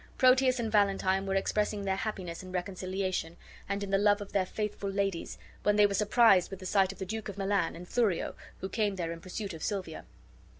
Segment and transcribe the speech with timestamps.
[0.17, 3.37] Proteus and Valentine were expressing their happiness in their reconciliation,
[3.69, 6.91] and in the love of their faithful ladies, when they were surprised with the sight
[6.91, 10.05] of the Duke of Milan and Thurio, who came there in pursuit of Silvia.